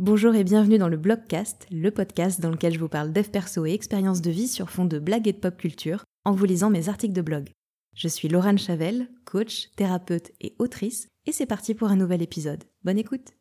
[0.00, 3.64] Bonjour et bienvenue dans le Blogcast, le podcast dans lequel je vous parle dev perso
[3.64, 6.68] et expériences de vie sur fond de blagues et de pop culture en vous lisant
[6.68, 7.52] mes articles de blog.
[7.94, 12.64] Je suis Laurent Chavel, coach, thérapeute et autrice, et c'est parti pour un nouvel épisode.
[12.82, 13.34] Bonne écoute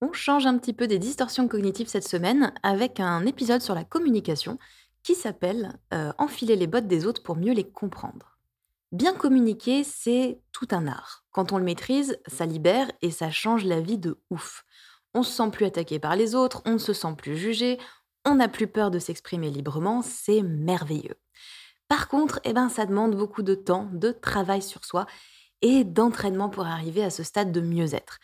[0.00, 3.84] On change un petit peu des distorsions cognitives cette semaine avec un épisode sur la
[3.84, 4.58] communication
[5.02, 8.38] qui s'appelle euh, Enfiler les bottes des autres pour mieux les comprendre.
[8.92, 11.26] Bien communiquer, c'est tout un art.
[11.32, 14.64] Quand on le maîtrise, ça libère et ça change la vie de ouf.
[15.14, 17.78] On se sent plus attaqué par les autres, on ne se sent plus jugé,
[18.24, 21.16] on n'a plus peur de s'exprimer librement, c'est merveilleux.
[21.88, 25.06] Par contre, eh ben, ça demande beaucoup de temps, de travail sur soi
[25.62, 28.18] et d'entraînement pour arriver à ce stade de mieux-être.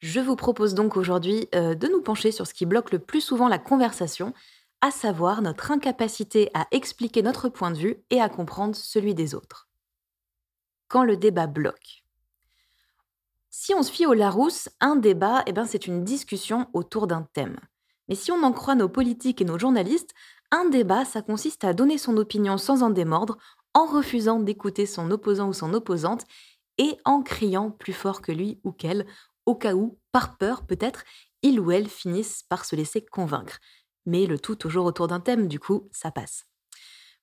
[0.00, 3.20] Je vous propose donc aujourd'hui euh, de nous pencher sur ce qui bloque le plus
[3.20, 4.34] souvent la conversation,
[4.80, 9.36] à savoir notre incapacité à expliquer notre point de vue et à comprendre celui des
[9.36, 9.68] autres.
[10.88, 12.01] Quand le débat bloque.
[13.54, 17.28] Si on se fie au Larousse, un débat, eh ben, c'est une discussion autour d'un
[17.34, 17.60] thème.
[18.08, 20.14] Mais si on en croit nos politiques et nos journalistes,
[20.50, 23.36] un débat, ça consiste à donner son opinion sans en démordre,
[23.74, 26.24] en refusant d'écouter son opposant ou son opposante,
[26.78, 29.06] et en criant plus fort que lui ou qu'elle,
[29.44, 31.04] au cas où, par peur peut-être,
[31.42, 33.58] il ou elle finisse par se laisser convaincre.
[34.06, 36.46] Mais le tout toujours autour d'un thème, du coup, ça passe.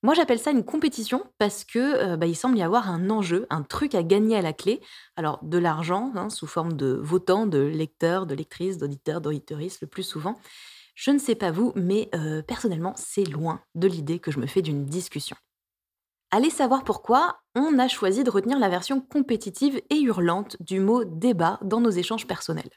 [0.02, 3.45] Moi, j'appelle ça une compétition parce que euh, bah, il semble y avoir un enjeu,
[3.50, 4.80] un truc à gagner à la clé.
[5.17, 9.88] Alors, de l'argent, hein, sous forme de votants, de lecteurs, de lectrices, d'auditeurs, d'auditeuristes, le
[9.88, 10.39] plus souvent.
[10.95, 14.47] Je ne sais pas vous, mais euh, personnellement, c'est loin de l'idée que je me
[14.47, 15.36] fais d'une discussion.
[16.31, 21.03] Allez savoir pourquoi on a choisi de retenir la version compétitive et hurlante du mot
[21.03, 22.70] débat dans nos échanges personnels.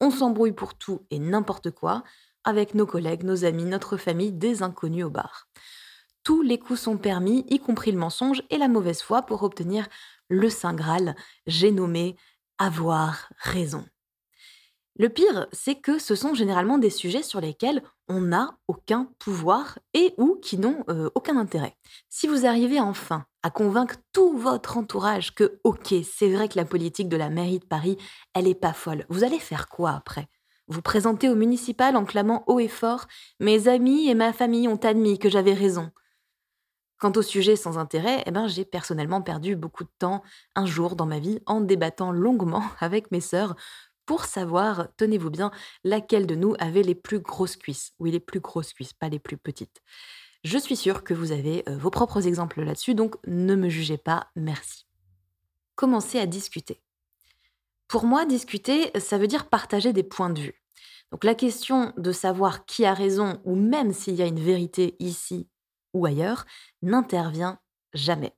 [0.00, 2.04] On s'embrouille pour tout et n'importe quoi,
[2.44, 5.48] avec nos collègues, nos amis, notre famille, des inconnus au bar
[6.24, 9.86] tous les coups sont permis, y compris le mensonge et la mauvaise foi, pour obtenir
[10.28, 11.14] le Saint Graal,
[11.46, 12.16] j'ai nommé
[12.58, 13.84] avoir raison.
[14.96, 19.78] Le pire, c'est que ce sont généralement des sujets sur lesquels on n'a aucun pouvoir
[19.92, 21.76] et ou qui n'ont euh, aucun intérêt.
[22.08, 26.64] Si vous arrivez enfin à convaincre tout votre entourage que, ok, c'est vrai que la
[26.64, 27.98] politique de la mairie de Paris,
[28.34, 30.28] elle est pas folle, vous allez faire quoi après?
[30.68, 33.06] Vous présenter au municipal en clamant haut et fort
[33.40, 35.90] Mes amis et ma famille ont admis que j'avais raison.
[37.04, 40.22] Quant au sujet sans intérêt, eh ben, j'ai personnellement perdu beaucoup de temps
[40.54, 43.56] un jour dans ma vie en débattant longuement avec mes sœurs
[44.06, 45.50] pour savoir, tenez-vous bien,
[45.84, 47.92] laquelle de nous avait les plus grosses cuisses.
[47.98, 49.82] Oui, les plus grosses cuisses, pas les plus petites.
[50.44, 53.98] Je suis sûre que vous avez euh, vos propres exemples là-dessus, donc ne me jugez
[53.98, 54.86] pas, merci.
[55.74, 56.80] Commencez à discuter.
[57.86, 60.64] Pour moi, discuter, ça veut dire partager des points de vue.
[61.12, 64.96] Donc la question de savoir qui a raison, ou même s'il y a une vérité
[65.00, 65.50] ici
[65.94, 66.44] ou ailleurs,
[66.82, 67.58] n'intervient
[67.94, 68.34] jamais.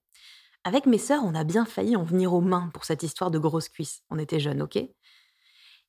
[0.64, 3.38] Avec mes sœurs, on a bien failli en venir aux mains pour cette histoire de
[3.38, 4.02] grosses cuisses.
[4.10, 4.76] On était jeunes, ok?
[4.76, 4.92] Et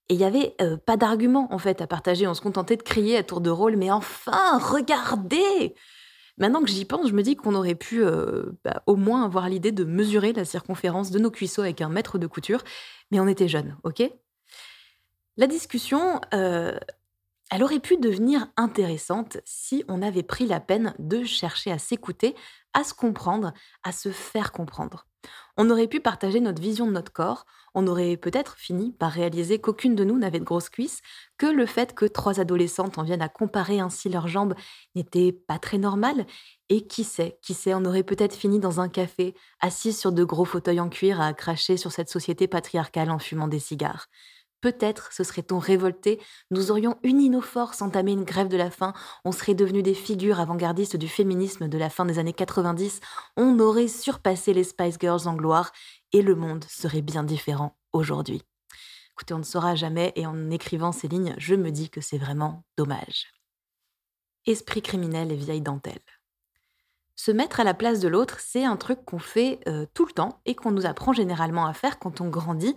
[0.09, 2.27] il n'y avait euh, pas d'argument en fait à partager.
[2.27, 5.75] On se contentait de crier à tour de rôle, mais enfin, regardez
[6.37, 9.49] Maintenant que j'y pense, je me dis qu'on aurait pu euh, bah, au moins avoir
[9.49, 12.63] l'idée de mesurer la circonférence de nos cuisseaux avec un mètre de couture,
[13.09, 14.03] mais on était jeunes, ok?
[15.35, 16.77] La discussion, euh,
[17.49, 22.35] elle aurait pu devenir intéressante si on avait pris la peine de chercher à s'écouter,
[22.73, 23.53] à se comprendre,
[23.83, 25.07] à se faire comprendre.
[25.57, 29.59] On aurait pu partager notre vision de notre corps, on aurait peut-être fini par réaliser
[29.59, 31.01] qu'aucune de nous n'avait de grosses cuisses,
[31.37, 34.53] que le fait que trois adolescentes en viennent à comparer ainsi leurs jambes
[34.95, 36.25] n'était pas très normal,
[36.69, 40.23] et qui sait, qui sait, on aurait peut-être fini dans un café, assis sur de
[40.23, 44.07] gros fauteuils en cuir à cracher sur cette société patriarcale en fumant des cigares.
[44.59, 46.19] Peut-être se serait-on révolté,
[46.49, 49.93] nous aurions uni nos forces, entamé une grève de la faim, on serait devenus des
[49.93, 52.99] figures avant-gardistes du féminisme de la fin des années 90,
[53.35, 55.71] on aurait surpassé les Spice Girls en gloire,
[56.11, 58.41] et le monde serait bien différent aujourd'hui.
[59.11, 62.17] Écoutez, on ne saura jamais, et en écrivant ces lignes, je me dis que c'est
[62.17, 63.27] vraiment dommage.
[64.47, 66.01] Esprit criminel et vieille dentelle.
[67.15, 70.11] Se mettre à la place de l'autre, c'est un truc qu'on fait euh, tout le
[70.11, 72.75] temps et qu'on nous apprend généralement à faire quand on grandit,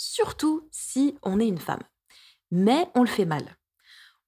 [0.00, 1.82] surtout si on est une femme.
[2.50, 3.56] Mais on le fait mal.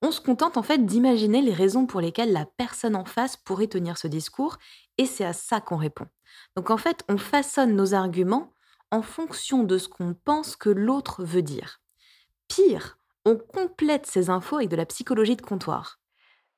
[0.03, 3.69] On se contente en fait d'imaginer les raisons pour lesquelles la personne en face pourrait
[3.69, 4.59] tenir ce discours,
[4.99, 6.07] et c'est à ça qu'on répond.
[6.57, 8.53] Donc en fait, on façonne nos arguments
[8.91, 11.81] en fonction de ce qu'on pense que l'autre veut dire.
[12.49, 16.01] Pire, on complète ces infos avec de la psychologie de comptoir.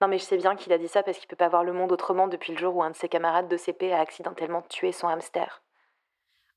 [0.01, 1.73] Non mais je sais bien qu'il a dit ça parce qu'il peut pas voir le
[1.73, 4.91] monde autrement depuis le jour où un de ses camarades de CP a accidentellement tué
[4.91, 5.64] son hamster.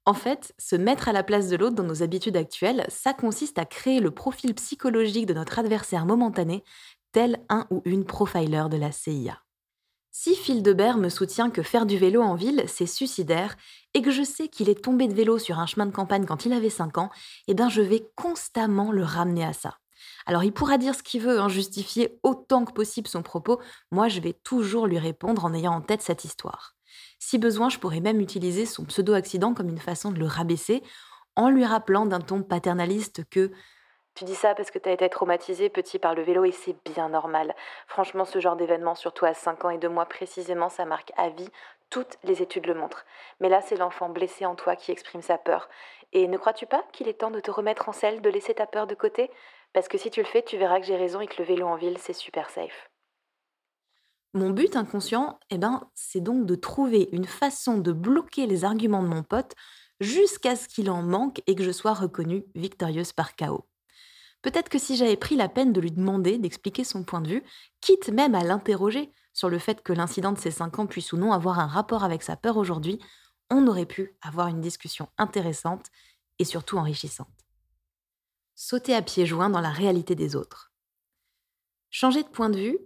[0.07, 3.59] En fait, se mettre à la place de l'autre dans nos habitudes actuelles, ça consiste
[3.59, 6.63] à créer le profil psychologique de notre adversaire momentané,
[7.11, 9.43] tel un ou une profiler de la CIA.
[10.13, 13.57] Si Fildebert me soutient que faire du vélo en ville, c'est suicidaire,
[13.93, 16.45] et que je sais qu'il est tombé de vélo sur un chemin de campagne quand
[16.45, 17.09] il avait 5 ans,
[17.49, 19.77] eh bien je vais constamment le ramener à ça.
[20.25, 23.59] Alors il pourra dire ce qu'il veut, hein, justifier autant que possible son propos,
[23.91, 26.76] moi je vais toujours lui répondre en ayant en tête cette histoire.
[27.29, 30.81] Si besoin, je pourrais même utiliser son pseudo-accident comme une façon de le rabaisser,
[31.35, 33.51] en lui rappelant d'un ton paternaliste que
[34.15, 36.77] tu dis ça parce que tu as été traumatisé petit par le vélo et c'est
[36.85, 37.53] bien normal.
[37.85, 41.27] Franchement, ce genre d'événement, surtout à 5 ans et 2 mois précisément, ça marque à
[41.27, 41.49] vie.
[41.89, 43.05] Toutes les études le montrent.
[43.41, 45.67] Mais là, c'est l'enfant blessé en toi qui exprime sa peur.
[46.13, 48.67] Et ne crois-tu pas qu'il est temps de te remettre en selle, de laisser ta
[48.67, 49.29] peur de côté?
[49.73, 51.67] Parce que si tu le fais, tu verras que j'ai raison et que le vélo
[51.67, 52.89] en ville, c'est super safe.
[54.33, 59.01] Mon but inconscient, eh ben, c'est donc de trouver une façon de bloquer les arguments
[59.01, 59.53] de mon pote
[59.99, 63.67] jusqu'à ce qu'il en manque et que je sois reconnue victorieuse par chaos.
[64.41, 67.43] Peut-être que si j'avais pris la peine de lui demander d'expliquer son point de vue,
[67.81, 71.17] quitte même à l'interroger sur le fait que l'incident de ses 5 ans puisse ou
[71.17, 72.99] non avoir un rapport avec sa peur aujourd'hui,
[73.49, 75.87] on aurait pu avoir une discussion intéressante
[76.39, 77.27] et surtout enrichissante.
[78.55, 80.71] Sauter à pieds joints dans la réalité des autres.
[81.89, 82.77] Changer de point de vue,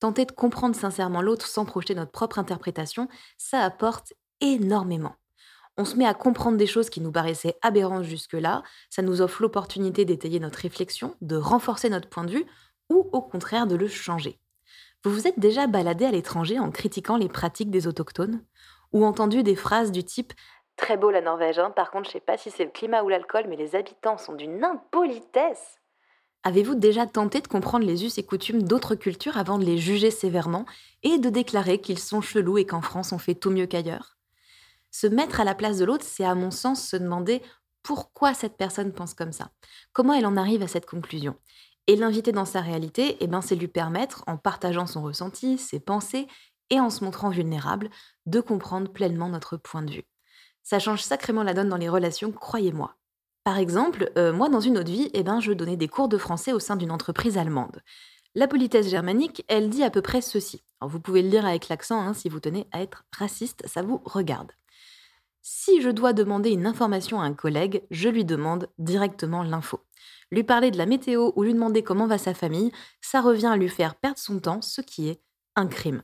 [0.00, 3.08] tenter de comprendre sincèrement l'autre sans projeter notre propre interprétation,
[3.38, 5.14] ça apporte énormément.
[5.78, 9.42] On se met à comprendre des choses qui nous paraissaient aberrantes jusque-là, ça nous offre
[9.42, 12.46] l'opportunité d'étayer notre réflexion, de renforcer notre point de vue,
[12.88, 14.40] ou au contraire de le changer.
[15.04, 18.42] Vous vous êtes déjà baladé à l'étranger en critiquant les pratiques des autochtones?
[18.92, 20.32] Ou entendu des phrases du type
[20.76, 21.70] Très beau la Norvège, hein.
[21.70, 24.34] par contre je sais pas si c'est le climat ou l'alcool, mais les habitants sont
[24.34, 25.78] d'une impolitesse
[26.46, 30.12] Avez-vous déjà tenté de comprendre les us et coutumes d'autres cultures avant de les juger
[30.12, 30.64] sévèrement
[31.02, 34.16] et de déclarer qu'ils sont chelous et qu'en France on fait tout mieux qu'ailleurs?
[34.92, 37.42] Se mettre à la place de l'autre, c'est à mon sens se demander
[37.82, 39.50] pourquoi cette personne pense comme ça,
[39.92, 41.34] comment elle en arrive à cette conclusion?
[41.88, 45.80] Et l'inviter dans sa réalité, eh ben, c'est lui permettre, en partageant son ressenti, ses
[45.80, 46.28] pensées
[46.70, 47.90] et en se montrant vulnérable,
[48.26, 50.06] de comprendre pleinement notre point de vue.
[50.62, 52.94] Ça change sacrément la donne dans les relations, croyez-moi.
[53.46, 56.18] Par exemple, euh, moi, dans une autre vie, eh ben, je donnais des cours de
[56.18, 57.80] français au sein d'une entreprise allemande.
[58.34, 60.64] La politesse germanique, elle dit à peu près ceci.
[60.80, 64.02] vous pouvez le lire avec l'accent hein, si vous tenez à être raciste, ça vous
[64.04, 64.50] regarde.
[65.42, 69.78] Si je dois demander une information à un collègue, je lui demande directement l'info.
[70.32, 73.56] Lui parler de la météo ou lui demander comment va sa famille, ça revient à
[73.56, 75.22] lui faire perdre son temps, ce qui est
[75.54, 76.02] un crime.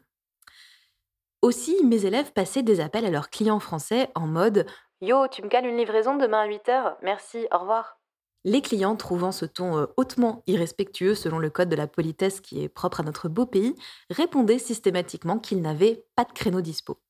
[1.43, 4.65] Aussi, mes élèves passaient des appels à leurs clients français en mode
[5.00, 7.99] Yo, tu me cales une livraison demain à 8h Merci, au revoir.
[8.44, 12.62] Les clients, trouvant ce ton euh, hautement irrespectueux selon le code de la politesse qui
[12.62, 13.75] est propre à notre beau pays,
[14.09, 17.00] répondaient systématiquement qu'ils n'avaient pas de créneau dispo.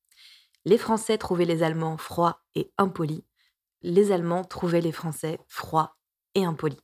[0.64, 3.26] Les Français trouvaient les Allemands froids et impolis.
[3.82, 5.96] Les Allemands trouvaient les Français froids
[6.35, 6.81] et impolis.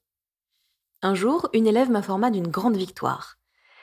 [1.01, 3.37] Un jour, une élève m'informa d'une grande victoire.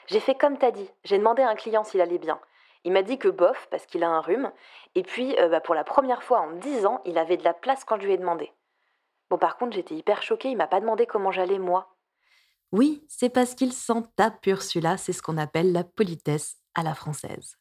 [0.06, 2.38] J'ai fait comme t'as dit, j'ai demandé à un client s'il allait bien.
[2.86, 4.52] Il m'a dit que bof, parce qu'il a un rhume.
[4.94, 7.52] Et puis, euh, bah, pour la première fois en dix ans, il avait de la
[7.52, 8.52] place quand je lui ai demandé.
[9.28, 11.96] Bon, par contre, j'étais hyper choquée, il m'a pas demandé comment j'allais, moi.
[12.70, 16.94] Oui, c'est parce qu'il s'en tape Ursula, c'est ce qu'on appelle la politesse à la
[16.94, 17.56] française.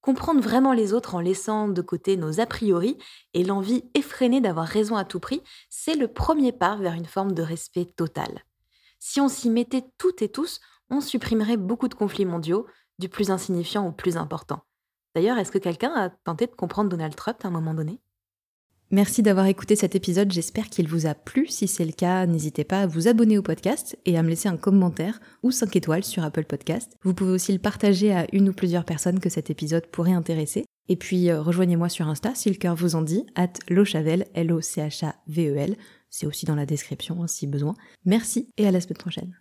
[0.00, 2.98] Comprendre vraiment les autres en laissant de côté nos a priori
[3.34, 7.32] et l'envie effrénée d'avoir raison à tout prix, c'est le premier pas vers une forme
[7.32, 8.44] de respect total.
[9.00, 12.66] Si on s'y mettait toutes et tous, on supprimerait beaucoup de conflits mondiaux,
[12.98, 14.62] du plus insignifiant au plus important.
[15.14, 18.00] D'ailleurs, est-ce que quelqu'un a tenté de comprendre Donald Trump à un moment donné?
[18.92, 21.48] Merci d'avoir écouté cet épisode, j'espère qu'il vous a plu.
[21.48, 24.48] Si c'est le cas, n'hésitez pas à vous abonner au podcast et à me laisser
[24.48, 26.96] un commentaire ou 5 étoiles sur Apple Podcast.
[27.02, 30.66] Vous pouvez aussi le partager à une ou plusieurs personnes que cet épisode pourrait intéresser.
[30.88, 35.76] Et puis euh, rejoignez-moi sur Insta si le cœur vous en dit, at lochavel, L-O-C-H-A-V-E-L.
[36.08, 37.74] C'est aussi dans la description hein, si besoin.
[38.04, 39.36] Merci et à la semaine prochaine.